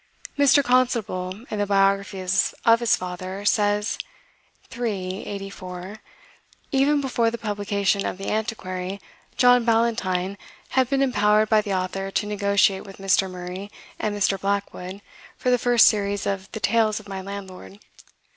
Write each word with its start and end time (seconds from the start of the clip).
Mr. 0.35 0.63
Constable, 0.63 1.45
in 1.51 1.59
the 1.59 1.67
biography 1.67 2.21
of 2.65 2.79
his 2.79 2.95
father, 2.95 3.45
says 3.45 3.99
(iii. 4.75 5.27
84): 5.27 5.97
"Even 6.71 7.01
before 7.01 7.29
the 7.29 7.37
publication 7.37 8.03
of 8.03 8.17
'The 8.17 8.27
Antiquary,' 8.31 8.99
John 9.37 9.63
Ballantyne 9.63 10.39
had 10.69 10.89
been 10.89 11.01
impowered 11.03 11.49
by 11.49 11.61
the 11.61 11.75
Author 11.75 12.09
to 12.09 12.25
negotiate 12.25 12.83
with 12.83 12.97
Mr. 12.97 13.29
Murray 13.29 13.69
and 13.99 14.17
Mr. 14.17 14.41
Blackwood 14.41 15.01
for 15.37 15.51
the 15.51 15.59
first 15.59 15.85
series 15.85 16.25
of 16.25 16.51
the 16.53 16.59
'Tales 16.59 16.99
of 16.99 17.07
my 17.07 17.21
Landlord. 17.21 17.77